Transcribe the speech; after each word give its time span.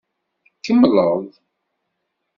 Tkemmleḍ. 0.57 1.21